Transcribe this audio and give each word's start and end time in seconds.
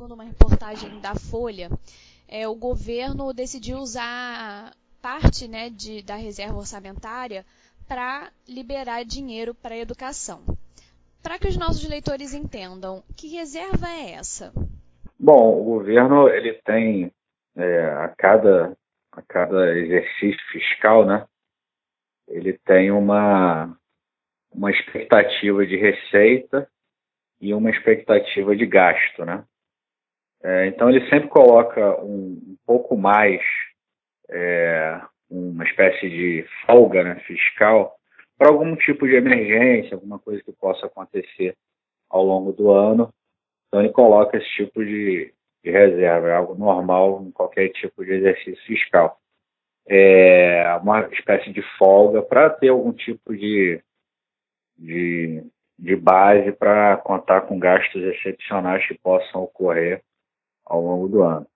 segundo 0.00 0.14
uma 0.14 0.24
reportagem 0.24 0.98
da 0.98 1.14
Folha, 1.14 1.68
é, 2.26 2.48
o 2.48 2.54
governo 2.54 3.34
decidiu 3.34 3.76
usar 3.76 4.72
parte 5.02 5.46
né, 5.46 5.68
de, 5.68 6.02
da 6.02 6.14
reserva 6.14 6.56
orçamentária 6.56 7.44
para 7.86 8.30
liberar 8.48 9.04
dinheiro 9.04 9.54
para 9.54 9.74
a 9.74 9.78
educação. 9.78 10.40
Para 11.22 11.38
que 11.38 11.48
os 11.48 11.58
nossos 11.58 11.86
leitores 11.86 12.32
entendam, 12.32 13.02
que 13.14 13.28
reserva 13.28 13.88
é 13.88 14.12
essa? 14.12 14.54
Bom, 15.18 15.60
o 15.60 15.64
governo 15.64 16.30
ele 16.30 16.54
tem 16.64 17.12
é, 17.54 17.84
a 17.90 18.08
cada 18.08 18.74
a 19.12 19.20
cada 19.20 19.76
exercício 19.76 20.40
fiscal, 20.50 21.04
né? 21.04 21.26
Ele 22.26 22.54
tem 22.64 22.90
uma 22.90 23.76
uma 24.50 24.70
expectativa 24.70 25.66
de 25.66 25.76
receita 25.76 26.66
e 27.38 27.52
uma 27.52 27.68
expectativa 27.68 28.56
de 28.56 28.64
gasto, 28.64 29.26
né? 29.26 29.44
É, 30.42 30.66
então 30.66 30.88
ele 30.88 31.06
sempre 31.08 31.28
coloca 31.28 32.00
um, 32.02 32.40
um 32.48 32.56
pouco 32.66 32.96
mais, 32.96 33.40
é, 34.30 35.00
uma 35.28 35.64
espécie 35.64 36.08
de 36.08 36.46
folga 36.66 37.04
né, 37.04 37.16
fiscal 37.26 37.94
para 38.38 38.48
algum 38.48 38.74
tipo 38.74 39.06
de 39.06 39.16
emergência, 39.16 39.94
alguma 39.94 40.18
coisa 40.18 40.42
que 40.42 40.52
possa 40.52 40.86
acontecer 40.86 41.54
ao 42.08 42.24
longo 42.24 42.52
do 42.52 42.70
ano. 42.70 43.12
Então 43.68 43.80
ele 43.80 43.92
coloca 43.92 44.38
esse 44.38 44.48
tipo 44.56 44.82
de, 44.84 45.32
de 45.62 45.70
reserva, 45.70 46.28
é 46.28 46.34
algo 46.34 46.54
normal 46.54 47.22
em 47.22 47.30
qualquer 47.30 47.68
tipo 47.68 48.02
de 48.04 48.12
exercício 48.12 48.64
fiscal. 48.64 49.18
É 49.86 50.74
uma 50.82 51.06
espécie 51.08 51.52
de 51.52 51.62
folga 51.76 52.22
para 52.22 52.48
ter 52.48 52.68
algum 52.68 52.92
tipo 52.92 53.36
de, 53.36 53.82
de, 54.78 55.44
de 55.78 55.96
base 55.96 56.52
para 56.52 56.96
contar 56.98 57.42
com 57.42 57.58
gastos 57.58 58.02
excepcionais 58.02 58.86
que 58.86 58.94
possam 58.94 59.42
ocorrer 59.42 60.02
ao 60.70 60.80
longo 60.80 61.08
do 61.08 61.22
ano. 61.22 61.46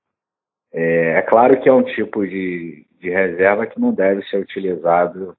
É, 0.73 1.19
é 1.19 1.23
claro 1.23 1.61
que 1.61 1.69
é 1.69 1.73
um 1.73 1.85
tipo 1.85 2.27
de, 2.27 2.85
de 2.99 3.09
reserva 3.09 3.67
que 3.67 3.81
não 3.81 3.95
deve 3.95 4.27
ser 4.27 4.39
utilizado 4.39 5.37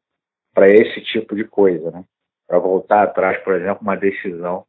para 0.54 0.70
esse 0.70 1.02
tipo 1.02 1.36
de 1.36 1.44
coisa, 1.44 1.92
né? 1.92 2.06
Para 2.48 2.58
voltar 2.58 3.04
atrás, 3.04 3.38
por 3.44 3.54
exemplo, 3.54 3.82
uma 3.82 3.98
decisão 3.98 4.66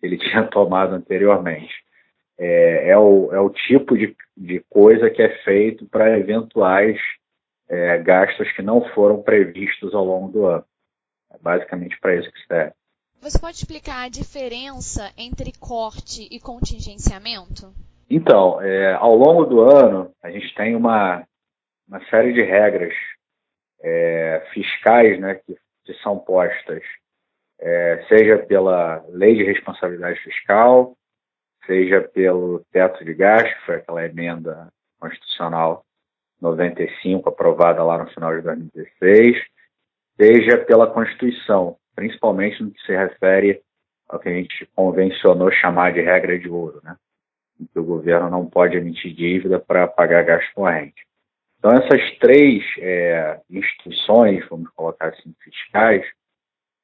que 0.00 0.06
ele 0.06 0.16
tinha 0.30 0.44
tomado 0.48 0.94
anteriormente. 0.94 1.74
É, 2.38 2.90
é, 2.90 2.98
o, 2.98 3.32
é 3.32 3.40
o 3.40 3.50
tipo 3.50 3.96
de, 3.96 4.16
de 4.36 4.60
coisa 4.70 5.10
que 5.10 5.22
é 5.22 5.42
feito 5.42 5.86
para 5.86 6.18
eventuais 6.18 6.98
é, 7.68 7.98
gastos 7.98 8.50
que 8.52 8.62
não 8.62 8.88
foram 8.90 9.22
previstos 9.22 9.94
ao 9.94 10.04
longo 10.04 10.32
do 10.32 10.46
ano. 10.46 10.64
É 11.30 11.38
basicamente 11.38 11.98
para 12.00 12.16
isso 12.16 12.32
que 12.32 12.46
serve. 12.46 12.72
Você 13.20 13.38
pode 13.38 13.56
explicar 13.56 14.04
a 14.04 14.08
diferença 14.08 15.12
entre 15.16 15.52
corte 15.58 16.28
e 16.30 16.38
contingenciamento? 16.38 17.72
Então, 18.08 18.60
é, 18.62 18.94
ao 18.94 19.14
longo 19.16 19.44
do 19.44 19.60
ano, 19.60 20.12
a 20.22 20.30
gente 20.30 20.54
tem 20.54 20.76
uma, 20.76 21.26
uma 21.88 22.00
série 22.06 22.32
de 22.32 22.42
regras 22.42 22.94
é, 23.80 24.46
fiscais 24.52 25.18
né, 25.20 25.34
que, 25.34 25.56
que, 25.84 25.94
são 26.02 26.18
postas, 26.18 26.82
é, 27.58 28.04
seja 28.08 28.38
pela 28.38 29.04
Lei 29.08 29.34
de 29.34 29.42
Responsabilidade 29.42 30.20
Fiscal, 30.20 30.96
seja 31.66 32.00
pelo 32.00 32.64
teto 32.70 33.04
de 33.04 33.12
gasto, 33.12 33.52
que 33.56 33.66
foi 33.66 33.76
aquela 33.76 34.04
emenda 34.04 34.68
constitucional 35.00 35.84
95 36.40 37.28
aprovada 37.28 37.82
lá 37.82 37.98
no 37.98 38.10
final 38.10 38.36
de 38.36 38.42
2016, 38.42 39.36
seja 40.16 40.58
pela 40.58 40.90
Constituição, 40.90 41.76
principalmente 41.94 42.62
no 42.62 42.70
que 42.70 42.80
se 42.82 42.94
refere 42.94 43.62
ao 44.08 44.20
que 44.20 44.28
a 44.28 44.32
gente 44.32 44.66
convencionou 44.76 45.50
chamar 45.50 45.92
de 45.92 46.02
regra 46.02 46.38
de 46.38 46.48
ouro, 46.48 46.80
né? 46.84 46.96
Que 47.72 47.78
o 47.78 47.84
governo 47.84 48.30
não 48.30 48.46
pode 48.46 48.76
emitir 48.76 49.14
dívida 49.14 49.58
para 49.58 49.86
pagar 49.86 50.24
gasto 50.24 50.52
corrente. 50.54 51.06
Então, 51.58 51.72
essas 51.72 52.18
três 52.18 52.62
é, 52.78 53.40
instituições, 53.50 54.46
vamos 54.48 54.68
colocar 54.70 55.08
assim, 55.08 55.34
fiscais, 55.42 56.06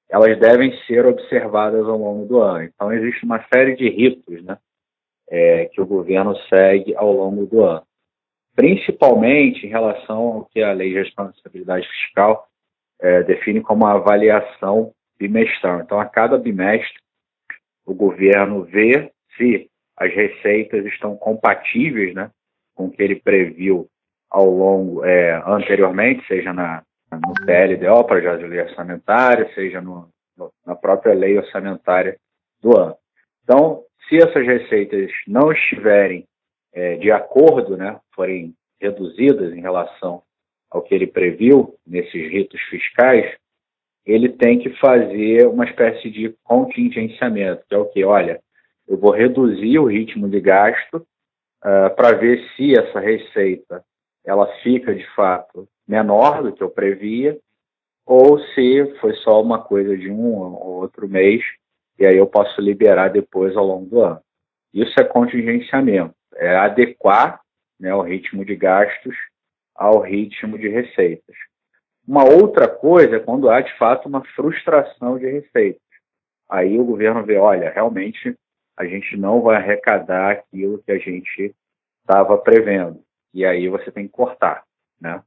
elas 0.08 0.38
devem 0.38 0.76
ser 0.86 1.06
observadas 1.06 1.86
ao 1.86 1.96
longo 1.96 2.26
do 2.26 2.40
ano. 2.40 2.64
Então, 2.64 2.92
existe 2.92 3.24
uma 3.24 3.44
série 3.52 3.74
de 3.74 3.88
ritos 3.88 4.42
né, 4.44 4.58
é, 5.28 5.66
que 5.66 5.80
o 5.80 5.86
governo 5.86 6.36
segue 6.48 6.94
ao 6.96 7.12
longo 7.12 7.46
do 7.46 7.64
ano, 7.64 7.86
principalmente 8.54 9.66
em 9.66 9.70
relação 9.70 10.18
ao 10.18 10.44
que 10.46 10.62
a 10.62 10.72
Lei 10.72 10.90
de 10.90 10.98
Responsabilidade 10.98 11.88
Fiscal 11.88 12.46
é, 13.00 13.22
define 13.22 13.60
como 13.60 13.86
a 13.86 13.92
avaliação 13.92 14.92
bimestral. 15.18 15.80
Então, 15.80 15.98
a 15.98 16.06
cada 16.06 16.36
bimestre, 16.36 17.00
o 17.86 17.94
governo 17.94 18.64
vê 18.64 19.10
se 19.36 19.70
as 20.02 20.12
receitas 20.12 20.84
estão 20.86 21.16
compatíveis 21.16 22.12
né, 22.12 22.28
com 22.74 22.86
o 22.86 22.90
que 22.90 23.00
ele 23.00 23.14
previu 23.14 23.86
ao 24.28 24.46
longo, 24.46 25.04
é, 25.04 25.40
anteriormente, 25.46 26.26
seja 26.26 26.52
na, 26.52 26.82
no 27.12 27.34
PLDO, 27.46 28.04
Projeto 28.04 28.40
de 28.40 28.46
Lei 28.46 28.62
Orçamentária, 28.62 29.48
seja 29.54 29.80
no, 29.80 30.08
no, 30.36 30.50
na 30.66 30.74
própria 30.74 31.14
lei 31.14 31.38
orçamentária 31.38 32.16
do 32.60 32.76
ano. 32.76 32.96
Então, 33.44 33.84
se 34.08 34.16
essas 34.16 34.44
receitas 34.44 35.10
não 35.28 35.52
estiverem 35.52 36.26
é, 36.72 36.96
de 36.96 37.12
acordo, 37.12 37.76
né, 37.76 38.00
forem 38.14 38.54
reduzidas 38.80 39.52
em 39.52 39.60
relação 39.60 40.22
ao 40.68 40.82
que 40.82 40.94
ele 40.94 41.06
previu 41.06 41.76
nesses 41.86 42.28
ritos 42.32 42.60
fiscais, 42.62 43.36
ele 44.04 44.30
tem 44.30 44.58
que 44.58 44.70
fazer 44.80 45.46
uma 45.46 45.64
espécie 45.64 46.10
de 46.10 46.34
contingenciamento, 46.42 47.62
que 47.68 47.74
é 47.74 47.78
o 47.78 47.86
que? 47.86 48.04
Olha, 48.04 48.40
eu 48.92 48.98
vou 48.98 49.10
reduzir 49.10 49.78
o 49.78 49.86
ritmo 49.86 50.28
de 50.28 50.38
gasto 50.38 50.96
uh, 50.96 51.96
para 51.96 52.12
ver 52.12 52.46
se 52.54 52.78
essa 52.78 53.00
receita 53.00 53.82
ela 54.22 54.46
fica 54.62 54.94
de 54.94 55.06
fato 55.14 55.66
menor 55.88 56.42
do 56.42 56.52
que 56.52 56.62
eu 56.62 56.68
previa 56.68 57.38
ou 58.04 58.38
se 58.38 58.94
foi 59.00 59.14
só 59.14 59.40
uma 59.40 59.62
coisa 59.62 59.96
de 59.96 60.10
um 60.10 60.34
ou 60.34 60.82
outro 60.82 61.08
mês 61.08 61.42
e 61.98 62.04
aí 62.04 62.18
eu 62.18 62.26
posso 62.26 62.60
liberar 62.60 63.08
depois 63.08 63.56
ao 63.56 63.64
longo 63.64 63.86
do 63.86 64.00
ano. 64.02 64.20
Isso 64.74 64.92
é 65.00 65.04
contingenciamento, 65.04 66.14
é 66.34 66.54
adequar 66.54 67.40
né, 67.80 67.94
o 67.94 68.02
ritmo 68.02 68.44
de 68.44 68.54
gastos 68.54 69.16
ao 69.74 70.00
ritmo 70.02 70.58
de 70.58 70.68
receitas. 70.68 71.36
Uma 72.06 72.24
outra 72.24 72.68
coisa 72.68 73.16
é 73.16 73.20
quando 73.20 73.48
há 73.48 73.62
de 73.62 73.74
fato 73.78 74.06
uma 74.06 74.22
frustração 74.34 75.18
de 75.18 75.30
receitas. 75.30 75.80
Aí 76.50 76.78
o 76.78 76.84
governo 76.84 77.24
vê, 77.24 77.38
olha, 77.38 77.70
realmente 77.70 78.36
a 78.76 78.84
gente 78.84 79.16
não 79.16 79.40
vai 79.42 79.56
arrecadar 79.56 80.32
aquilo 80.32 80.82
que 80.82 80.92
a 80.92 80.98
gente 80.98 81.54
estava 82.00 82.36
prevendo. 82.38 83.02
E 83.32 83.44
aí 83.44 83.68
você 83.68 83.90
tem 83.90 84.06
que 84.06 84.12
cortar, 84.12 84.64
né? 85.00 85.22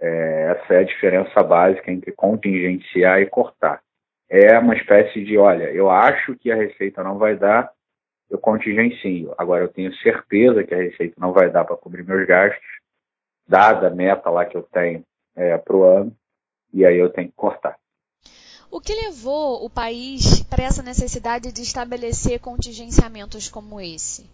É, 0.00 0.56
essa 0.56 0.74
é 0.74 0.78
a 0.78 0.84
diferença 0.84 1.42
básica 1.42 1.90
entre 1.90 2.12
contingenciar 2.12 3.20
e 3.20 3.26
cortar. 3.26 3.82
É 4.28 4.58
uma 4.58 4.74
espécie 4.74 5.22
de, 5.24 5.36
olha, 5.36 5.70
eu 5.72 5.90
acho 5.90 6.36
que 6.36 6.50
a 6.50 6.56
receita 6.56 7.02
não 7.02 7.18
vai 7.18 7.36
dar, 7.36 7.70
eu 8.30 8.38
contingencio. 8.38 9.34
Agora 9.36 9.64
eu 9.64 9.68
tenho 9.68 9.92
certeza 9.96 10.64
que 10.64 10.74
a 10.74 10.78
receita 10.78 11.16
não 11.18 11.32
vai 11.32 11.50
dar 11.50 11.64
para 11.64 11.76
cobrir 11.76 12.04
meus 12.04 12.26
gastos, 12.26 12.64
dada 13.46 13.88
a 13.88 13.90
meta 13.90 14.30
lá 14.30 14.46
que 14.46 14.56
eu 14.56 14.62
tenho 14.62 15.04
é, 15.34 15.58
para 15.58 15.76
o 15.76 15.82
ano, 15.82 16.16
e 16.72 16.86
aí 16.86 16.96
eu 16.96 17.10
tenho 17.10 17.28
que 17.28 17.34
cortar. 17.34 17.76
O 18.72 18.80
que 18.80 18.94
levou 18.94 19.64
o 19.64 19.68
país 19.68 20.44
para 20.48 20.62
essa 20.62 20.80
necessidade 20.80 21.52
de 21.52 21.60
estabelecer 21.60 22.38
contingenciamentos 22.38 23.48
como 23.48 23.80
esse? 23.80 24.30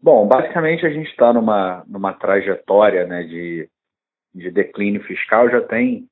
Bom, 0.00 0.28
basicamente 0.28 0.86
a 0.86 0.90
gente 0.90 1.10
está 1.10 1.32
numa, 1.32 1.84
numa 1.88 2.14
trajetória 2.14 3.04
né, 3.04 3.24
de, 3.24 3.68
de 4.32 4.50
declínio 4.50 5.02
fiscal 5.02 5.50
já 5.50 5.60
tem, 5.60 6.08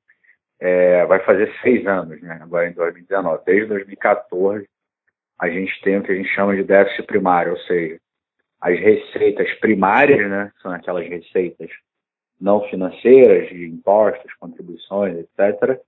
é, 0.59 1.07
vai 1.07 1.25
fazer 1.25 1.55
seis 1.63 1.87
anos, 1.87 2.21
né, 2.21 2.41
agora 2.43 2.69
em 2.69 2.73
2019. 2.73 3.45
Desde 3.47 3.69
2014 3.69 4.69
a 5.39 5.49
gente 5.49 5.81
tem 5.83 5.99
o 5.99 6.03
que 6.03 6.11
a 6.11 6.17
gente 6.17 6.35
chama 6.35 6.57
de 6.57 6.65
déficit 6.65 7.07
primário, 7.07 7.53
ou 7.53 7.59
seja, 7.61 8.01
as 8.61 8.77
receitas 8.77 9.49
primárias, 9.61 10.29
né, 10.29 10.51
são 10.61 10.73
aquelas 10.73 11.09
receitas 11.09 11.71
não 12.41 12.61
financeiras, 12.69 13.49
de 13.49 13.67
impostos, 13.67 14.35
contribuições, 14.35 15.17
etc., 15.17 15.81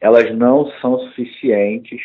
elas 0.00 0.34
não 0.36 0.70
são 0.80 0.98
suficientes 0.98 2.00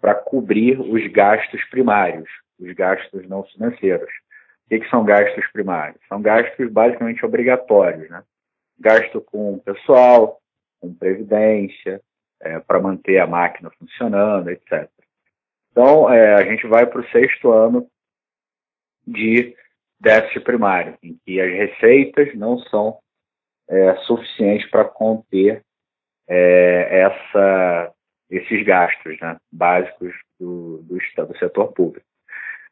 para 0.00 0.14
cobrir 0.14 0.80
os 0.80 1.06
gastos 1.12 1.62
primários, 1.70 2.28
os 2.58 2.72
gastos 2.74 3.28
não 3.28 3.44
financeiros. 3.44 4.10
O 4.66 4.68
que, 4.68 4.80
que 4.80 4.88
são 4.88 5.04
gastos 5.04 5.46
primários? 5.52 6.00
São 6.08 6.22
gastos 6.22 6.70
basicamente 6.70 7.24
obrigatórios, 7.24 8.08
né? 8.08 8.22
Gasto 8.78 9.20
com 9.20 9.58
pessoal, 9.58 10.40
com 10.80 10.94
previdência, 10.94 12.00
é, 12.40 12.58
para 12.60 12.80
manter 12.80 13.18
a 13.18 13.26
máquina 13.26 13.70
funcionando, 13.78 14.48
etc. 14.50 14.88
Então, 15.70 16.10
é, 16.10 16.34
a 16.34 16.44
gente 16.44 16.66
vai 16.66 16.86
para 16.86 17.00
o 17.00 17.08
sexto 17.10 17.52
ano 17.52 17.86
de 19.06 19.54
déficit 20.00 20.40
primário, 20.40 20.96
em 21.02 21.18
que 21.24 21.40
as 21.40 21.50
receitas 21.50 22.34
não 22.34 22.58
são 22.58 22.98
é, 23.68 23.94
suficientes 24.06 24.68
para 24.70 24.84
conter 24.84 25.62
é, 26.30 27.00
essa, 27.00 27.92
esses 28.30 28.64
gastos 28.64 29.18
né, 29.20 29.36
básicos 29.50 30.14
do, 30.38 30.78
do, 30.84 30.96
do 31.26 31.38
setor 31.38 31.72
público. 31.72 32.06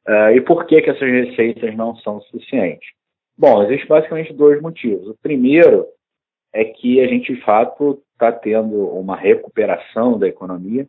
Uh, 0.07 0.31
e 0.35 0.41
por 0.41 0.65
que, 0.65 0.81
que 0.81 0.89
essas 0.89 1.11
receitas 1.11 1.75
não 1.77 1.97
são 1.97 2.21
suficientes? 2.23 2.89
Bom, 3.37 3.65
existem 3.65 3.89
basicamente 3.89 4.33
dois 4.33 4.63
motivos. 4.63 5.09
O 5.09 5.19
primeiro 5.21 5.87
é 6.53 6.65
que 6.65 7.01
a 7.01 7.07
gente, 7.09 7.35
de 7.35 7.41
fato, 7.43 8.03
está 8.13 8.33
tendo 8.33 8.89
uma 8.89 9.17
recuperação 9.17 10.19
da 10.19 10.27
economia 10.27 10.87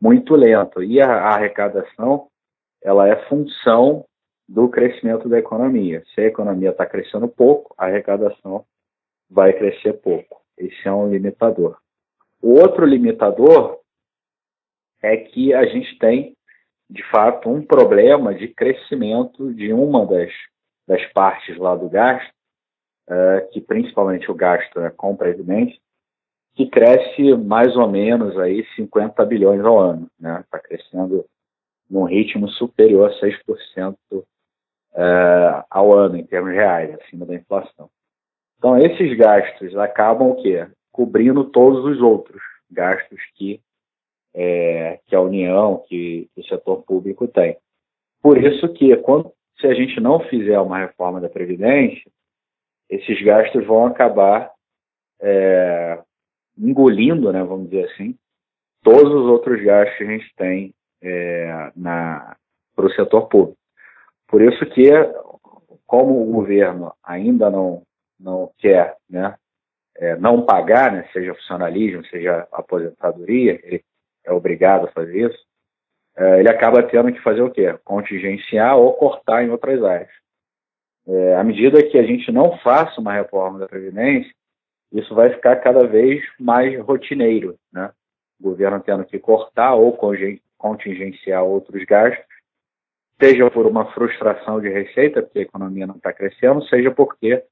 muito 0.00 0.34
lenta. 0.34 0.84
E 0.84 1.00
a, 1.00 1.10
a 1.10 1.34
arrecadação 1.36 2.28
ela 2.82 3.08
é 3.08 3.16
função 3.28 4.04
do 4.48 4.68
crescimento 4.68 5.28
da 5.28 5.38
economia. 5.38 6.02
Se 6.14 6.20
a 6.20 6.26
economia 6.26 6.70
está 6.70 6.84
crescendo 6.84 7.28
pouco, 7.28 7.74
a 7.76 7.86
arrecadação 7.86 8.64
vai 9.30 9.52
crescer 9.52 9.94
pouco. 9.94 10.42
Esse 10.56 10.86
é 10.86 10.92
um 10.92 11.10
limitador. 11.10 11.78
O 12.40 12.54
outro 12.54 12.86
limitador 12.86 13.80
é 15.02 15.16
que 15.16 15.54
a 15.54 15.66
gente 15.66 15.98
tem 15.98 16.36
de 16.90 17.02
fato, 17.10 17.50
um 17.50 17.64
problema 17.64 18.34
de 18.34 18.48
crescimento 18.48 19.52
de 19.52 19.72
uma 19.72 20.06
das, 20.06 20.32
das 20.86 21.04
partes 21.12 21.56
lá 21.58 21.76
do 21.76 21.88
gasto, 21.88 22.32
uh, 23.08 23.48
que 23.52 23.60
principalmente 23.60 24.30
o 24.30 24.34
gasto 24.34 24.80
é 24.80 24.90
com 24.90 25.14
previdência, 25.14 25.78
que 26.54 26.66
cresce 26.66 27.34
mais 27.36 27.76
ou 27.76 27.88
menos 27.88 28.36
aí 28.38 28.66
50 28.74 29.24
bilhões 29.26 29.64
ao 29.64 29.78
ano. 29.78 30.10
Está 30.16 30.38
né? 30.38 30.44
Tá 30.50 30.58
crescendo 30.58 31.24
num 31.88 32.04
ritmo 32.04 32.48
superior 32.48 33.10
a 33.10 33.20
6% 33.20 33.96
uh, 34.12 34.24
ao 35.70 35.92
ano, 35.92 36.16
em 36.16 36.24
termos 36.24 36.52
reais, 36.52 36.94
acima 36.94 37.26
da 37.26 37.34
inflação. 37.34 37.90
Então, 38.56 38.76
esses 38.78 39.16
gastos 39.16 39.76
acabam 39.76 40.30
o 40.30 40.42
quê? 40.42 40.66
Cobrindo 40.98 41.44
todos 41.44 41.84
os 41.84 42.00
outros 42.02 42.42
gastos 42.68 43.20
que 43.36 43.60
é, 44.34 44.98
que 45.06 45.14
a 45.14 45.20
União, 45.20 45.84
que, 45.88 46.28
que, 46.34 46.40
o 46.40 46.44
setor 46.44 46.82
público 46.82 47.28
tem. 47.28 47.56
Por 48.20 48.36
isso 48.36 48.68
que, 48.72 48.96
quando, 48.96 49.32
se 49.60 49.68
a 49.68 49.74
gente 49.74 50.00
não 50.00 50.18
fizer 50.18 50.58
uma 50.58 50.76
reforma 50.78 51.20
da 51.20 51.28
Previdência, 51.28 52.10
esses 52.90 53.22
gastos 53.22 53.64
vão 53.64 53.86
acabar 53.86 54.50
é, 55.20 56.02
engolindo, 56.58 57.32
né, 57.32 57.44
vamos 57.44 57.70
dizer 57.70 57.84
assim, 57.92 58.16
todos 58.82 59.12
os 59.12 59.26
outros 59.30 59.62
gastos 59.62 59.98
que 59.98 60.02
a 60.02 60.06
gente 60.10 60.34
tem 60.34 60.74
é, 61.00 61.70
para 62.74 62.86
o 62.86 62.90
setor 62.90 63.28
público. 63.28 63.56
Por 64.26 64.42
isso 64.42 64.66
que, 64.66 64.90
como 65.86 66.22
o 66.22 66.32
governo 66.32 66.92
ainda 67.04 67.48
não, 67.48 67.84
não 68.18 68.50
quer 68.58 68.96
né, 69.08 69.36
é, 69.98 70.16
não 70.16 70.42
pagar, 70.42 70.92
né, 70.92 71.08
seja 71.12 71.34
funcionalismo, 71.34 72.04
seja 72.06 72.46
aposentadoria, 72.52 73.60
ele 73.64 73.84
é 74.24 74.32
obrigado 74.32 74.86
a 74.86 74.92
fazer 74.92 75.28
isso, 75.28 75.38
é, 76.16 76.40
ele 76.40 76.48
acaba 76.48 76.82
tendo 76.82 77.12
que 77.12 77.20
fazer 77.20 77.42
o 77.42 77.50
quê? 77.50 77.76
Contingenciar 77.84 78.76
ou 78.76 78.94
cortar 78.94 79.44
em 79.44 79.50
outras 79.50 79.82
áreas. 79.82 80.10
É, 81.06 81.36
à 81.36 81.44
medida 81.44 81.82
que 81.82 81.98
a 81.98 82.02
gente 82.02 82.30
não 82.30 82.58
faça 82.58 83.00
uma 83.00 83.14
reforma 83.14 83.58
da 83.58 83.68
Previdência, 83.68 84.32
isso 84.92 85.14
vai 85.14 85.30
ficar 85.30 85.56
cada 85.56 85.86
vez 85.86 86.22
mais 86.38 86.78
rotineiro, 86.80 87.56
né? 87.72 87.90
O 88.40 88.50
governo 88.50 88.80
tendo 88.80 89.04
que 89.04 89.18
cortar 89.18 89.74
ou 89.74 89.96
contingenciar 90.56 91.44
outros 91.44 91.84
gastos, 91.84 92.24
seja 93.20 93.50
por 93.50 93.66
uma 93.66 93.92
frustração 93.92 94.60
de 94.60 94.68
receita, 94.68 95.22
porque 95.22 95.40
a 95.40 95.42
economia 95.42 95.86
não 95.86 95.96
está 95.96 96.12
crescendo, 96.12 96.62
seja 96.68 96.90
porque 96.90 97.42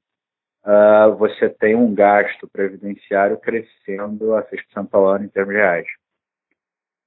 uh, 0.67 1.15
você 1.17 1.49
tem 1.49 1.75
um 1.75 1.95
gasto 1.95 2.49
previdenciário 2.49 3.39
crescendo 3.39 4.35
a 4.35 4.43
6% 4.43 4.89
ao 4.93 5.07
ano 5.07 5.25
em 5.25 5.29
termos 5.29 5.55
reais. 5.55 5.87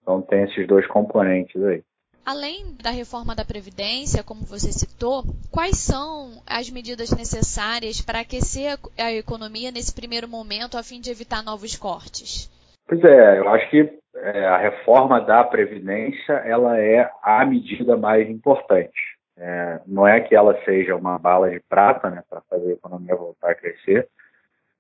Então 0.02 0.22
tem 0.22 0.44
esses 0.44 0.66
dois 0.66 0.88
componentes 0.88 1.62
aí. 1.64 1.84
Além 2.26 2.76
da 2.82 2.92
reforma 2.92 3.36
da 3.36 3.44
Previdência, 3.44 4.24
como 4.24 4.42
você 4.42 4.72
citou, 4.72 5.24
quais 5.52 5.78
são 5.78 6.44
as 6.46 6.70
medidas 6.70 7.10
necessárias 7.12 8.02
para 8.02 8.20
aquecer 8.20 8.78
a 8.98 9.12
economia 9.12 9.72
nesse 9.72 9.94
primeiro 9.96 10.28
momento 10.28 10.78
a 10.78 10.84
fim 10.84 11.02
de 11.02 11.10
evitar 11.10 11.44
novos 11.44 11.76
cortes? 11.76 12.48
Pois 12.88 13.04
é, 13.04 13.40
eu 13.40 13.50
acho 13.50 13.70
que 13.72 14.00
é, 14.16 14.46
a 14.46 14.58
reforma 14.58 15.20
da 15.22 15.44
Previdência 15.44 16.34
ela 16.46 16.78
é 16.80 17.10
a 17.24 17.46
medida 17.46 17.98
mais 17.98 18.30
importante. 18.30 19.19
É, 19.42 19.80
não 19.88 20.06
é 20.06 20.20
que 20.20 20.36
ela 20.36 20.62
seja 20.66 20.96
uma 20.96 21.18
bala 21.18 21.50
de 21.50 21.62
prata 21.62 22.10
né, 22.10 22.22
para 22.30 22.42
fazer 22.42 22.72
a 22.72 22.74
economia 22.74 23.16
voltar 23.16 23.52
a 23.52 23.56
crescer, 23.56 24.10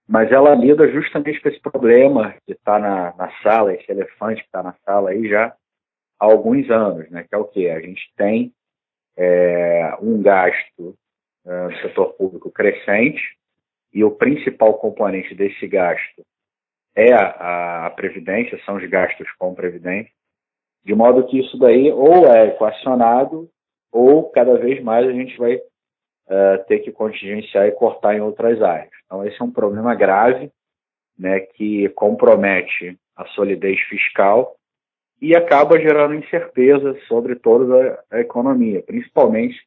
mas 0.05 0.29
ela 0.31 0.53
lida 0.53 0.91
justamente 0.91 1.39
com 1.39 1.47
esse 1.47 1.61
problema 1.61 2.35
que 2.45 2.51
está 2.51 2.77
na, 2.77 3.13
na, 3.15 3.31
sala, 3.41 3.73
esse 3.73 3.89
elefante 3.89 4.41
que 4.41 4.47
está 4.47 4.61
na 4.61 4.73
sala 4.83 5.11
aí 5.11 5.29
já 5.29 5.45
há 6.19 6.25
alguns 6.25 6.69
anos, 6.69 7.09
né? 7.09 7.23
Que 7.23 7.35
é 7.35 7.37
o 7.37 7.45
que 7.45 7.69
a 7.69 7.79
gente 7.79 8.01
tem 8.17 8.51
é, 9.15 9.95
um 10.01 10.21
gasto 10.21 10.95
é, 11.45 11.67
no 11.67 11.77
setor 11.77 12.13
público 12.13 12.51
crescente 12.51 13.21
e 13.93 14.03
o 14.03 14.11
principal 14.11 14.73
componente 14.73 15.33
desse 15.35 15.67
gasto 15.67 16.25
é 16.95 17.13
a, 17.13 17.85
a 17.85 17.89
previdência, 17.91 18.59
são 18.65 18.75
os 18.75 18.89
gastos 18.89 19.31
com 19.37 19.53
previdência, 19.53 20.11
de 20.83 20.93
modo 20.93 21.27
que 21.27 21.39
isso 21.39 21.57
daí 21.57 21.91
ou 21.91 22.25
é 22.27 22.47
equacionado 22.47 23.49
ou 23.91 24.29
cada 24.29 24.57
vez 24.57 24.81
mais 24.83 25.07
a 25.07 25.11
gente 25.11 25.37
vai 25.37 25.55
uh, 25.55 26.63
ter 26.67 26.79
que 26.79 26.91
contingenciar 26.91 27.67
e 27.67 27.71
cortar 27.71 28.15
em 28.15 28.21
outras 28.21 28.61
áreas. 28.61 28.91
Então, 29.05 29.25
esse 29.25 29.41
é 29.41 29.43
um 29.43 29.51
problema 29.51 29.95
grave 29.95 30.51
né, 31.17 31.39
que 31.39 31.89
compromete 31.89 32.97
a 33.15 33.25
solidez 33.27 33.79
fiscal 33.81 34.55
e 35.21 35.35
acaba 35.35 35.79
gerando 35.79 36.15
incerteza 36.15 36.97
sobre 37.07 37.35
toda 37.35 38.01
a, 38.09 38.19
economia, 38.19 38.81
principalmente 38.81 39.57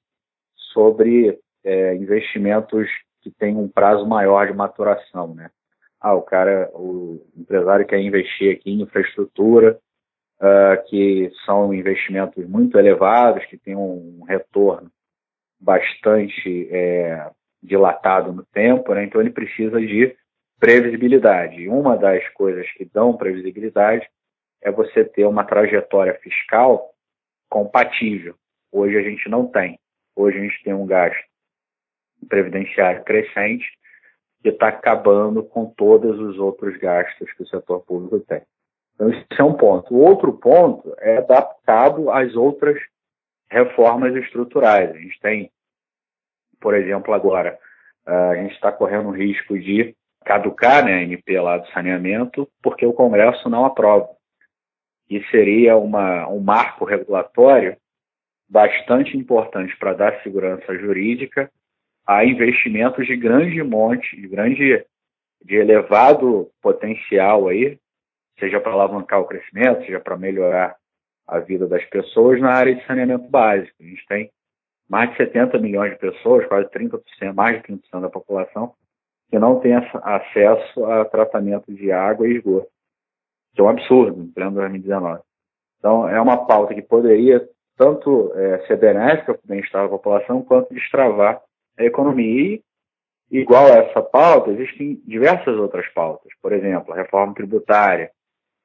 sobre 0.72 1.38
é, 1.62 1.94
investimentos 1.94 2.88
que 3.20 3.30
têm 3.30 3.56
um 3.56 3.68
prazo 3.68 4.06
maior 4.06 4.46
de 4.46 4.54
maturação. 4.54 5.34
Né? 5.34 5.50
Ah, 6.00 6.14
o 6.14 6.22
cara, 6.22 6.70
o 6.72 7.20
empresário 7.36 7.86
quer 7.86 8.00
investir 8.00 8.56
aqui 8.56 8.70
em 8.70 8.80
infraestrutura, 8.80 9.78
uh, 10.42 10.82
que 10.88 11.30
são 11.46 11.72
investimentos 11.72 12.44
muito 12.48 12.76
elevados, 12.76 13.44
que 13.46 13.56
têm 13.56 13.76
um 13.76 14.24
retorno 14.24 14.90
bastante 15.60 16.68
é, 16.72 17.30
dilatado 17.62 18.32
no 18.32 18.44
tempo, 18.46 18.92
né? 18.92 19.04
então 19.04 19.20
ele 19.20 19.30
precisa 19.30 19.80
de 19.80 20.16
previsibilidade. 20.58 21.62
E 21.62 21.68
uma 21.68 21.96
das 21.96 22.28
coisas 22.30 22.68
que 22.72 22.84
dão 22.84 23.16
previsibilidade 23.16 24.08
é 24.60 24.70
você 24.70 25.04
ter 25.04 25.24
uma 25.24 25.44
trajetória 25.44 26.14
fiscal 26.14 26.90
compatível. 27.48 28.34
Hoje 28.72 28.96
a 28.96 29.02
gente 29.02 29.28
não 29.28 29.46
tem. 29.46 29.78
Hoje 30.16 30.38
a 30.38 30.40
gente 30.42 30.62
tem 30.64 30.74
um 30.74 30.86
gasto 30.86 31.22
previdenciário 32.28 33.04
crescente 33.04 33.66
que 34.42 34.48
está 34.48 34.68
acabando 34.68 35.42
com 35.44 35.66
todos 35.66 36.18
os 36.18 36.38
outros 36.38 36.76
gastos 36.78 37.32
que 37.32 37.42
o 37.42 37.46
setor 37.46 37.80
público 37.80 38.18
tem. 38.20 38.42
Então, 39.02 39.10
esse 39.10 39.26
é 39.36 39.42
um 39.42 39.54
ponto. 39.54 39.92
O 39.92 39.98
outro 39.98 40.32
ponto 40.32 40.94
é 40.98 41.20
dar 41.22 41.42
cabo 41.66 42.10
às 42.10 42.36
outras 42.36 42.80
reformas 43.50 44.14
estruturais. 44.14 44.90
A 44.90 44.98
gente 44.98 45.18
tem, 45.20 45.50
por 46.60 46.74
exemplo, 46.74 47.12
agora, 47.12 47.58
a 48.06 48.36
gente 48.36 48.54
está 48.54 48.70
correndo 48.70 49.08
o 49.08 49.12
risco 49.12 49.58
de 49.58 49.96
caducar 50.24 50.84
né, 50.84 50.94
a 50.94 51.02
MP 51.02 51.40
lá 51.40 51.58
do 51.58 51.66
saneamento 51.70 52.48
porque 52.62 52.86
o 52.86 52.92
Congresso 52.92 53.48
não 53.48 53.64
aprova. 53.64 54.08
E 55.10 55.20
seria 55.30 55.76
uma, 55.76 56.28
um 56.28 56.40
marco 56.40 56.84
regulatório 56.84 57.76
bastante 58.48 59.16
importante 59.16 59.76
para 59.78 59.94
dar 59.94 60.22
segurança 60.22 60.78
jurídica 60.78 61.50
a 62.06 62.24
investimentos 62.24 63.06
de 63.06 63.16
grande 63.16 63.62
monte, 63.64 64.14
de 64.16 64.28
grande, 64.28 64.86
de 65.44 65.56
elevado 65.56 66.50
potencial 66.60 67.48
aí, 67.48 67.78
seja 68.38 68.60
para 68.60 68.72
alavancar 68.72 69.20
o 69.20 69.26
crescimento, 69.26 69.84
seja 69.84 70.00
para 70.00 70.16
melhorar 70.16 70.76
a 71.26 71.38
vida 71.38 71.66
das 71.66 71.84
pessoas 71.86 72.40
na 72.40 72.52
área 72.52 72.74
de 72.74 72.84
saneamento 72.86 73.28
básico. 73.28 73.74
A 73.80 73.84
gente 73.84 74.06
tem 74.06 74.30
mais 74.88 75.10
de 75.10 75.16
70 75.16 75.58
milhões 75.58 75.92
de 75.92 75.98
pessoas, 75.98 76.46
quase 76.46 76.68
30%, 76.70 77.00
mais 77.34 77.62
de 77.62 77.68
30% 77.68 78.00
da 78.00 78.10
população, 78.10 78.74
que 79.30 79.38
não 79.38 79.60
tem 79.60 79.74
acesso 79.74 80.84
a 80.84 81.04
tratamento 81.04 81.72
de 81.72 81.90
água 81.90 82.28
e 82.28 82.36
esgoto, 82.36 82.68
que 83.54 83.60
é 83.60 83.64
um 83.64 83.68
absurdo 83.68 84.22
em 84.22 84.30
pleno 84.30 84.52
2019. 84.52 85.22
Então, 85.78 86.08
é 86.08 86.20
uma 86.20 86.46
pauta 86.46 86.74
que 86.74 86.82
poderia 86.82 87.48
tanto 87.76 88.32
é, 88.34 88.66
ser 88.66 88.76
benéfica 88.76 89.34
para 89.34 89.44
o 89.44 89.48
bem-estar 89.48 89.82
da 89.82 89.88
população, 89.88 90.42
quanto 90.42 90.72
destravar 90.74 91.40
a 91.78 91.84
economia. 91.84 92.60
E, 93.30 93.38
igual 93.38 93.66
a 93.66 93.76
essa 93.78 94.02
pauta, 94.02 94.50
existem 94.50 95.02
diversas 95.06 95.56
outras 95.56 95.88
pautas. 95.88 96.30
Por 96.40 96.52
exemplo, 96.52 96.92
a 96.92 96.96
reforma 96.96 97.34
tributária. 97.34 98.10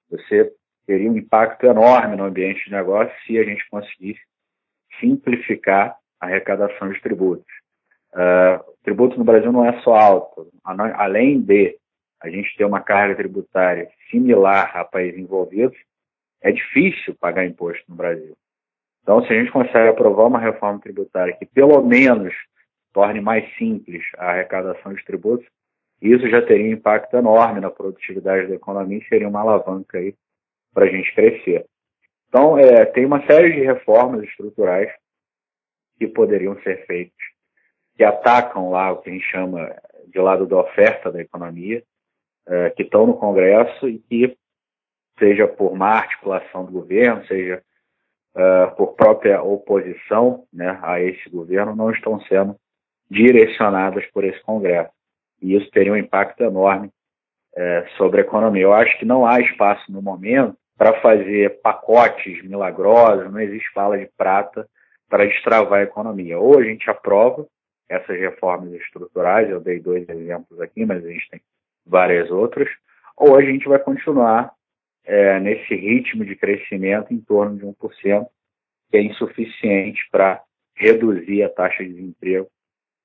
Você 0.10 0.54
teria 0.86 1.12
um 1.12 1.18
impacto 1.18 1.66
enorme 1.66 2.16
no 2.16 2.24
ambiente 2.24 2.64
de 2.66 2.72
negócio 2.72 3.14
se 3.26 3.38
a 3.38 3.44
gente 3.44 3.68
conseguisse 3.70 4.22
simplificar 5.00 5.98
a 6.20 6.26
arrecadação 6.26 6.90
de 6.92 7.02
tributos. 7.02 7.46
Uh, 8.14 8.72
o 8.72 8.78
tributo 8.84 9.18
no 9.18 9.26
Brasil 9.26 9.52
não 9.52 9.66
é 9.66 9.80
só 9.82 9.96
alto, 9.96 10.50
além 10.64 11.42
de 11.42 11.78
a 12.22 12.30
gente 12.30 12.56
ter 12.58 12.66
uma 12.66 12.82
carga 12.82 13.16
tributária 13.16 13.90
similar 14.10 14.76
a 14.76 14.84
países 14.84 15.20
envolvidos, 15.20 15.78
é 16.42 16.52
difícil 16.52 17.16
pagar 17.16 17.46
imposto 17.46 17.84
no 17.88 17.96
Brasil. 17.96 18.36
Então, 19.04 19.24
se 19.26 19.32
a 19.32 19.40
gente 19.40 19.52
consegue 19.52 19.90
aprovar 19.90 20.26
uma 20.26 20.40
reforma 20.40 20.80
tributária 20.80 21.36
que 21.38 21.46
pelo 21.46 21.82
menos 21.82 22.34
torne 22.94 23.22
mais 23.22 23.46
simples 23.56 24.04
a 24.18 24.32
arrecadação 24.32 24.94
de 24.94 25.04
tributos, 25.06 25.48
isso 26.12 26.30
já 26.30 26.42
teria 26.42 26.66
um 26.66 26.74
impacto 26.74 27.16
enorme 27.16 27.60
na 27.60 27.70
produtividade 27.70 28.48
da 28.48 28.56
economia 28.56 28.98
e 28.98 29.08
seria 29.08 29.28
uma 29.28 29.42
alavanca 29.42 29.98
aí 29.98 30.14
para 30.74 30.86
a 30.86 30.90
gente 30.90 31.14
crescer. 31.14 31.66
Então, 32.28 32.58
é, 32.58 32.86
tem 32.86 33.06
uma 33.06 33.26
série 33.26 33.54
de 33.54 33.62
reformas 33.62 34.24
estruturais 34.24 34.92
que 35.98 36.08
poderiam 36.08 36.60
ser 36.62 36.86
feitas, 36.86 37.18
que 37.96 38.04
atacam 38.04 38.70
lá 38.70 38.92
o 38.92 38.98
que 38.98 39.10
a 39.10 39.14
gente 39.14 39.26
chama 39.26 39.76
de 40.08 40.20
lado 40.20 40.46
da 40.46 40.58
oferta 40.58 41.12
da 41.12 41.22
economia, 41.22 41.84
é, 42.48 42.70
que 42.72 42.84
estão 42.84 43.08
no 43.08 43.18
Congresso 43.18 43.88
e 43.88 44.00
que, 44.00 44.38
seja 45.18 45.48
por 45.48 45.76
má 45.76 45.94
articulação 45.94 46.66
do 46.66 46.72
governo, 46.72 47.26
seja 47.26 47.64
uh, 48.38 48.76
por 48.76 48.94
própria 48.94 49.42
oposição 49.42 50.46
né, 50.54 50.80
a 50.84 51.02
esse 51.02 51.28
governo, 51.30 51.76
não 51.76 51.92
estão 51.92 52.22
sendo 52.22 52.56
direcionadas 53.10 54.06
por 54.12 54.24
esse 54.24 54.40
Congresso. 54.44 54.92
E 55.42 55.56
isso 55.56 55.70
teria 55.72 55.94
um 55.94 55.98
impacto 55.98 56.44
enorme 56.44 56.88
uh, 56.88 57.90
sobre 57.98 58.22
a 58.22 58.24
economia. 58.24 58.64
Eu 58.64 58.74
acho 58.74 58.98
que 58.98 59.06
não 59.06 59.26
há 59.26 59.40
espaço 59.40 59.92
no 59.92 60.02
momento 60.02 60.58
para 60.78 61.00
fazer 61.02 61.60
pacotes 61.62 62.44
milagrosos, 62.44 63.32
não 63.32 63.40
existe 63.40 63.70
bala 63.74 63.98
de 63.98 64.10
prata 64.16 64.68
para 65.10 65.26
destravar 65.26 65.80
a 65.80 65.84
economia. 65.84 66.38
Ou 66.38 66.60
a 66.60 66.64
gente 66.64 66.90
aprova 66.90 67.48
essas 67.90 68.20
reformas 68.20 68.72
estruturais, 68.74 69.50
eu 69.50 69.60
dei 69.60 69.80
dois 69.80 70.08
exemplos 70.08 70.60
aqui, 70.60 70.86
mas 70.86 71.04
a 71.04 71.10
gente 71.10 71.30
tem 71.30 71.42
várias 71.86 72.30
outras, 72.30 72.70
ou 73.16 73.36
a 73.36 73.42
gente 73.42 73.68
vai 73.68 73.80
continuar 73.80 74.54
é, 75.06 75.40
nesse 75.40 75.74
ritmo 75.74 76.26
de 76.26 76.36
crescimento 76.36 77.14
em 77.14 77.20
torno 77.20 77.58
de 77.58 77.66
1%, 77.66 78.28
que 78.92 78.98
é 78.98 79.02
insuficiente 79.02 80.02
para 80.12 80.44
reduzir 80.76 81.44
a 81.44 81.50
taxa 81.50 81.84
de 81.84 81.94
desemprego 81.94 82.48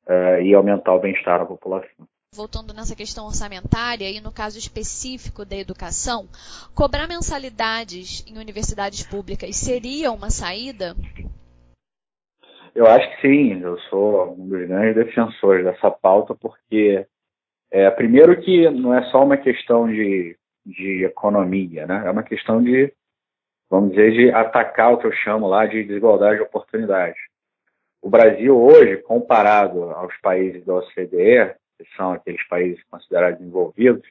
é, 0.06 0.42
e 0.42 0.54
aumentar 0.54 0.92
o 0.94 1.00
bem-estar 1.00 1.38
da 1.38 1.46
população. 1.46 2.06
Voltando 2.34 2.72
nessa 2.72 2.96
questão 2.96 3.26
orçamentária 3.26 4.10
e 4.10 4.20
no 4.20 4.32
caso 4.32 4.58
específico 4.58 5.44
da 5.44 5.56
educação, 5.56 6.26
cobrar 6.74 7.06
mensalidades 7.06 8.24
em 8.26 8.38
universidades 8.38 9.06
públicas 9.06 9.54
seria 9.56 10.10
uma 10.10 10.30
saída? 10.30 10.94
Eu 12.74 12.86
acho 12.86 13.08
que 13.10 13.20
sim, 13.20 13.60
eu 13.60 13.78
sou 13.90 14.32
um 14.32 14.48
dos 14.48 14.66
grandes 14.66 14.94
defensores 14.94 15.64
dessa 15.64 15.90
pauta, 15.90 16.34
porque, 16.34 17.06
é, 17.70 17.90
primeiro, 17.90 18.40
que 18.40 18.70
não 18.70 18.94
é 18.94 19.02
só 19.10 19.22
uma 19.22 19.36
questão 19.36 19.86
de 19.86 20.36
de 20.64 21.04
economia, 21.04 21.86
né? 21.86 22.02
É 22.06 22.10
uma 22.10 22.22
questão 22.22 22.62
de, 22.62 22.92
vamos 23.68 23.90
dizer, 23.90 24.12
de 24.12 24.30
atacar 24.30 24.92
o 24.92 24.98
que 24.98 25.06
eu 25.06 25.12
chamo 25.12 25.48
lá 25.48 25.66
de 25.66 25.84
desigualdade 25.84 26.36
de 26.36 26.42
oportunidades. 26.42 27.20
O 28.00 28.08
Brasil 28.08 28.56
hoje, 28.56 28.96
comparado 28.98 29.90
aos 29.90 30.16
países 30.20 30.64
da 30.64 30.74
OCDE, 30.74 31.54
que 31.82 31.96
são 31.96 32.12
aqueles 32.12 32.46
países 32.48 32.82
considerados 32.90 33.38
desenvolvidos, 33.38 34.02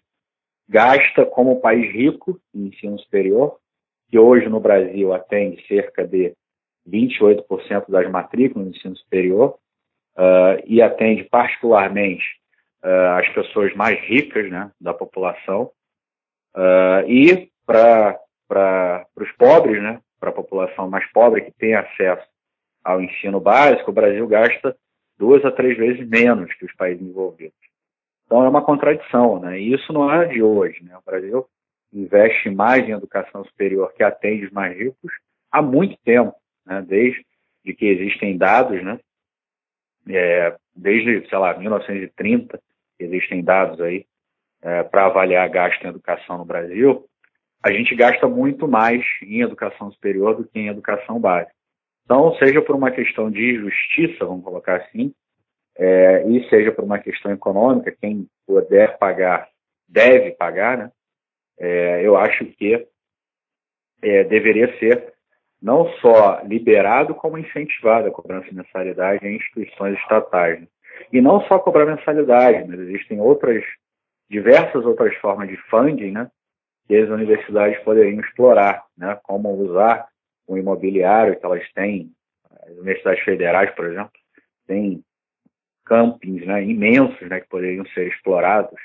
gasta 0.68 1.26
como 1.26 1.62
país 1.62 1.92
rico 1.92 2.40
em 2.54 2.68
ensino 2.68 2.98
superior, 3.00 3.58
que 4.10 4.18
hoje 4.18 4.48
no 4.50 4.60
Brasil 4.60 5.14
atende 5.14 5.66
cerca 5.68 6.06
de 6.06 6.34
28% 6.88 7.90
das 7.90 8.10
matrículas 8.10 8.68
no 8.68 8.76
ensino 8.76 8.96
superior, 8.98 9.58
uh, 10.18 10.62
e 10.66 10.82
atende 10.82 11.24
particularmente 11.26 12.26
uh, 12.84 13.20
as 13.20 13.30
pessoas 13.30 13.74
mais 13.76 14.00
ricas 14.02 14.50
né, 14.50 14.72
da 14.80 14.94
população, 14.94 15.72
Uh, 16.56 17.08
e 17.08 17.50
para 17.66 18.20
os 19.16 19.32
pobres, 19.38 19.82
né, 19.82 20.02
para 20.20 20.30
a 20.30 20.34
população 20.34 20.90
mais 20.90 21.10
pobre 21.12 21.42
que 21.42 21.52
tem 21.52 21.74
acesso 21.74 22.28
ao 22.84 23.02
ensino 23.02 23.40
básico, 23.40 23.92
o 23.92 23.94
Brasil 23.94 24.28
gasta 24.28 24.76
duas 25.22 25.46
a 25.46 25.52
três 25.52 25.78
vezes 25.78 26.10
menos 26.10 26.52
que 26.56 26.66
os 26.66 26.74
países 26.74 27.08
envolvidos. 27.08 27.54
Então 28.26 28.44
é 28.44 28.50
uma 28.50 28.66
contradição, 28.66 29.40
né? 29.40 29.60
E 29.60 29.72
isso 29.72 29.94
não 29.94 30.12
é 30.12 30.26
de 30.26 30.42
hoje, 30.42 30.84
né? 30.84 30.98
O 30.98 31.06
Brasil 31.06 31.46
investe 31.94 32.50
mais 32.50 32.90
em 32.90 32.94
educação 32.94 33.46
superior 33.46 33.94
que 33.94 34.04
atende 34.04 34.48
os 34.48 34.52
mais 34.52 34.76
ricos 34.76 35.12
há 35.52 35.62
muito 35.62 35.96
tempo, 36.04 36.34
né? 36.66 36.84
Desde 36.88 37.24
que 37.78 37.86
existem 37.86 38.36
dados, 38.36 38.84
né? 38.84 39.00
É, 40.10 40.58
desde, 40.76 41.30
sei 41.30 41.38
lá, 41.38 41.56
1930 41.56 42.60
existem 43.00 43.44
dados 43.44 43.80
aí 43.80 44.08
é, 44.64 44.82
para 44.82 45.06
avaliar 45.06 45.48
gasto 45.50 45.84
em 45.84 45.90
educação 45.90 46.40
no 46.40 46.46
Brasil, 46.46 47.06
a 47.62 47.72
gente 47.72 47.94
gasta 47.96 48.28
muito 48.28 48.68
mais 48.68 49.06
em 49.22 49.42
educação 49.42 49.92
superior 49.92 50.36
do 50.36 50.46
que 50.46 50.58
em 50.58 50.68
educação 50.68 51.20
básica. 51.20 51.54
Então, 52.12 52.36
seja 52.36 52.62
por 52.62 52.76
uma 52.76 52.92
questão 52.92 53.32
de 53.32 53.56
justiça, 53.56 54.26
vamos 54.26 54.44
colocar 54.44 54.76
assim, 54.76 55.14
é, 55.78 56.28
e 56.28 56.46
seja 56.50 56.70
por 56.70 56.84
uma 56.84 57.00
questão 57.00 57.32
econômica, 57.32 57.96
quem 58.02 58.28
puder 58.46 58.98
pagar 58.98 59.48
deve 59.88 60.32
pagar, 60.32 60.78
né? 60.78 60.92
É, 61.58 62.06
eu 62.06 62.18
acho 62.18 62.44
que 62.44 62.86
é, 64.02 64.26
deveria 64.26 64.78
ser 64.78 65.14
não 65.62 65.88
só 66.00 66.42
liberado, 66.44 67.16
como 67.16 67.38
incentivado 67.38 68.10
a 68.10 68.12
cobrança 68.12 68.50
de 68.50 68.56
mensalidade 68.56 69.26
em 69.26 69.38
instituições 69.38 69.98
estatais. 70.00 70.60
Né? 70.60 70.68
E 71.14 71.22
não 71.22 71.40
só 71.48 71.60
cobrar 71.60 71.86
mensalidade, 71.86 72.68
mas 72.68 72.78
existem 72.78 73.22
outras 73.22 73.64
diversas 74.30 74.84
outras 74.86 75.16
formas 75.16 75.48
de 75.48 75.56
funding, 75.70 76.12
né, 76.12 76.30
que 76.90 76.96
as 76.98 77.10
universidades 77.10 77.82
poderiam 77.86 78.20
explorar, 78.20 78.84
né, 78.98 79.18
como 79.24 79.50
usar 79.54 80.11
o 80.52 80.58
imobiliário 80.58 81.40
que 81.40 81.46
elas 81.46 81.72
têm, 81.74 82.12
as 82.64 82.72
universidades 82.72 83.24
federais, 83.24 83.72
por 83.72 83.86
exemplo, 83.86 84.12
têm 84.68 85.04
campings 85.86 86.46
né, 86.46 86.64
imensos 86.64 87.28
né, 87.30 87.40
que 87.40 87.48
poderiam 87.48 87.86
ser 87.88 88.08
explorados, 88.08 88.80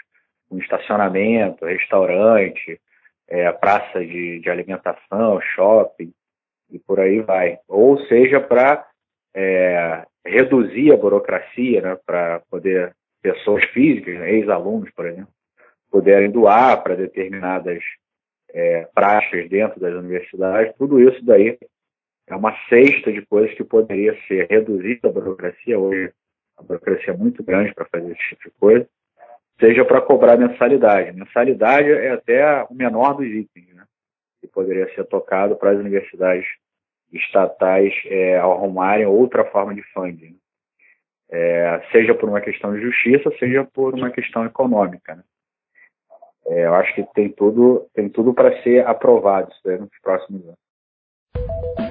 com 0.48 0.58
estacionamento, 0.58 1.64
restaurante, 1.64 2.80
é, 3.28 3.50
praça 3.50 3.98
de, 3.98 4.38
de 4.38 4.48
alimentação, 4.48 5.40
shopping, 5.40 6.12
e 6.70 6.78
por 6.78 7.00
aí 7.00 7.20
vai. 7.20 7.58
Ou 7.66 7.98
seja, 8.06 8.40
para 8.40 8.86
é, 9.34 10.06
reduzir 10.24 10.92
a 10.92 10.96
burocracia, 10.96 11.80
né, 11.80 11.98
para 12.06 12.40
poder 12.48 12.94
pessoas 13.20 13.64
físicas, 13.66 14.20
né, 14.20 14.30
ex-alunos, 14.30 14.90
por 14.92 15.06
exemplo, 15.06 15.32
puderem 15.90 16.30
doar 16.30 16.80
para 16.82 16.94
determinadas 16.94 17.82
é, 18.56 18.88
praxes 18.94 19.50
dentro 19.50 19.78
das 19.78 19.94
universidades, 19.94 20.74
tudo 20.78 20.98
isso 20.98 21.22
daí 21.22 21.58
é 22.26 22.34
uma 22.34 22.56
cesta 22.70 23.12
de 23.12 23.20
coisas 23.26 23.54
que 23.54 23.62
poderia 23.62 24.16
ser 24.26 24.46
reduzida 24.48 25.08
a 25.08 25.12
burocracia, 25.12 25.78
hoje 25.78 26.10
a 26.56 26.62
burocracia 26.62 27.12
é 27.12 27.16
muito 27.16 27.44
grande 27.44 27.74
para 27.74 27.84
fazer 27.84 28.12
esse 28.12 28.28
tipo 28.30 28.44
de 28.44 28.50
coisa, 28.58 28.88
seja 29.60 29.84
para 29.84 30.00
cobrar 30.00 30.38
mensalidade. 30.38 31.12
Mensalidade 31.12 31.90
é 31.90 32.12
até 32.12 32.64
o 32.64 32.74
menor 32.74 33.14
dos 33.14 33.26
itens, 33.26 33.74
né? 33.74 33.84
que 34.40 34.48
poderia 34.48 34.92
ser 34.94 35.04
tocado 35.04 35.54
para 35.56 35.72
as 35.72 35.78
universidades 35.78 36.48
estatais 37.12 37.92
é, 38.06 38.38
arrumarem 38.38 39.04
outra 39.04 39.44
forma 39.44 39.74
de 39.74 39.82
funding. 39.92 40.38
É, 41.30 41.82
seja 41.92 42.14
por 42.14 42.28
uma 42.28 42.40
questão 42.40 42.72
de 42.74 42.80
justiça, 42.80 43.30
seja 43.38 43.64
por 43.64 43.94
uma 43.94 44.10
questão 44.10 44.46
econômica. 44.46 45.14
Né? 45.14 45.22
é, 46.48 46.66
eu 46.66 46.74
acho 46.74 46.94
que 46.94 47.02
tem 47.14 47.28
tudo, 47.30 47.86
tem 47.94 48.08
tudo 48.08 48.32
para 48.32 48.62
ser 48.62 48.86
aprovado 48.86 49.50
isso 49.50 49.60
daí 49.64 49.78
nos 49.78 49.90
próximos 50.02 50.42
anos. 50.44 51.85